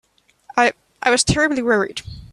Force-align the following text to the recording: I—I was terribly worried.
I—I 0.57 1.11
was 1.11 1.23
terribly 1.23 1.61
worried. 1.61 2.01